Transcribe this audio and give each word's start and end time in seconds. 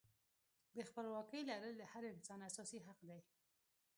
د 0.75 0.77
خپلواکۍ 0.89 1.41
لرل 1.49 1.73
د 1.77 1.83
هر 1.91 2.03
انسان 2.13 2.39
اساسي 2.49 2.79
حق 2.87 2.99
دی. 3.09 3.19